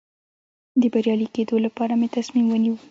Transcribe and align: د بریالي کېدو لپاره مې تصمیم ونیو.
د 0.81 0.83
بریالي 0.93 1.27
کېدو 1.35 1.55
لپاره 1.65 1.93
مې 1.99 2.07
تصمیم 2.15 2.45
ونیو. 2.49 2.75